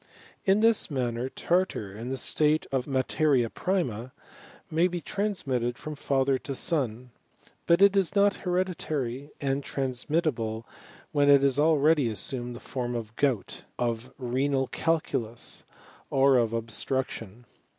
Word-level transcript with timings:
In 0.45 0.61
this 0.61 0.89
manner 0.89 1.29
tartar, 1.29 1.95
in 1.95 2.09
the 2.09 2.17
state 2.17 2.65
of 2.71 2.87
mafena^jrlffU^ 2.87 4.09
may 4.71 4.87
be 4.87 4.99
transmitted 4.99 5.77
from 5.77 5.93
father 5.93 6.39
to 6.39 6.55
son. 6.55 7.11
But 7.67 7.83
it 7.83 7.95
is 7.95 8.11
i 8.17 8.29
hereditary 8.33 9.29
and 9.39 9.63
transmittable 9.63 10.65
when 11.11 11.29
it 11.29 11.43
has 11.43 11.59
already 11.59 12.09
i 12.09 12.13
sumed 12.15 12.55
the 12.55 12.59
form 12.59 12.95
of 12.95 13.15
gout, 13.15 13.61
of 13.77 14.11
renal 14.17 14.67
caJculus, 14.69 15.61
or 16.09 16.35
of 16.37 16.51
ob 16.55 16.71
struction. 16.71 17.45